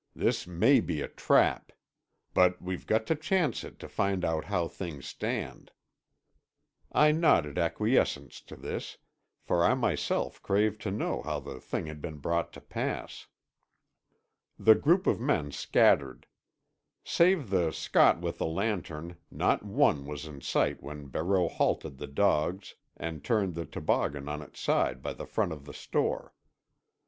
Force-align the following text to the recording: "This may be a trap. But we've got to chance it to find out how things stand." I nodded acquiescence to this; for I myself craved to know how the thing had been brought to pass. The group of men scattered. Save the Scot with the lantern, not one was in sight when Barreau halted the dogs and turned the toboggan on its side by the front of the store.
"This 0.15 0.47
may 0.47 0.79
be 0.79 1.01
a 1.03 1.07
trap. 1.07 1.71
But 2.33 2.59
we've 2.59 2.87
got 2.87 3.05
to 3.05 3.13
chance 3.15 3.63
it 3.63 3.77
to 3.77 3.87
find 3.87 4.25
out 4.25 4.45
how 4.45 4.67
things 4.67 5.05
stand." 5.05 5.69
I 6.91 7.11
nodded 7.11 7.59
acquiescence 7.59 8.41
to 8.47 8.55
this; 8.55 8.97
for 9.43 9.63
I 9.63 9.75
myself 9.75 10.41
craved 10.41 10.81
to 10.81 10.89
know 10.91 11.21
how 11.21 11.39
the 11.39 11.59
thing 11.59 11.85
had 11.85 12.01
been 12.01 12.17
brought 12.17 12.51
to 12.53 12.61
pass. 12.61 13.27
The 14.57 14.73
group 14.73 15.05
of 15.05 15.19
men 15.19 15.51
scattered. 15.51 16.25
Save 17.03 17.51
the 17.51 17.71
Scot 17.71 18.21
with 18.21 18.39
the 18.39 18.47
lantern, 18.47 19.17
not 19.29 19.61
one 19.63 20.07
was 20.07 20.25
in 20.25 20.41
sight 20.41 20.81
when 20.81 21.09
Barreau 21.09 21.47
halted 21.47 21.99
the 21.99 22.07
dogs 22.07 22.73
and 22.97 23.23
turned 23.23 23.53
the 23.53 23.65
toboggan 23.67 24.27
on 24.27 24.41
its 24.41 24.59
side 24.59 25.03
by 25.03 25.13
the 25.13 25.27
front 25.27 25.53
of 25.53 25.65
the 25.65 25.75
store. 25.75 26.33